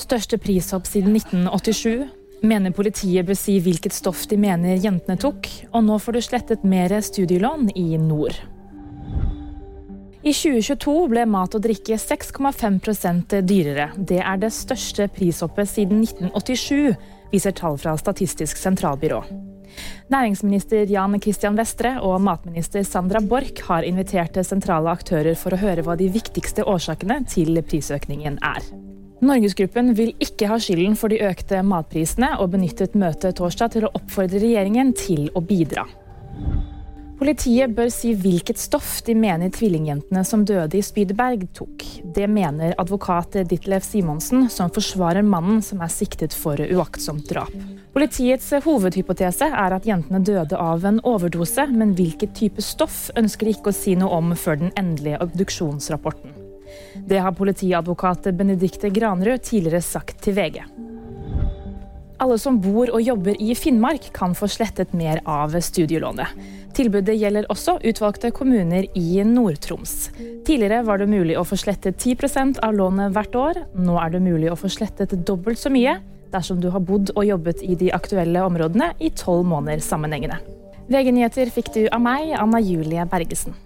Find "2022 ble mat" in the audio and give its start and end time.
10.36-11.54